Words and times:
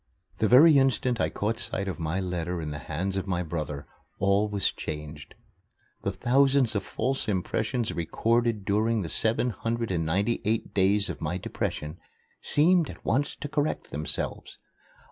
The 0.39 0.47
very 0.47 0.79
instant 0.79 1.21
I 1.21 1.29
caught 1.29 1.59
sight 1.59 1.87
of 1.87 1.99
my 1.99 2.19
letter 2.19 2.59
in 2.59 2.71
the 2.71 2.79
hands 2.79 3.17
of 3.17 3.27
my 3.27 3.43
brother, 3.43 3.85
all 4.17 4.49
was 4.49 4.71
changed. 4.71 5.35
The 6.01 6.11
thousands 6.11 6.73
of 6.73 6.81
false 6.83 7.27
impressions 7.27 7.93
recorded 7.93 8.65
during 8.65 9.03
the 9.03 9.09
seven 9.09 9.51
hundred 9.51 9.91
and 9.91 10.03
ninety 10.03 10.41
eight 10.43 10.73
days 10.73 11.07
of 11.11 11.21
my 11.21 11.37
depression 11.37 11.99
seemed 12.41 12.89
at 12.89 13.05
once 13.05 13.35
to 13.35 13.47
correct 13.47 13.91
themselves. 13.91 14.57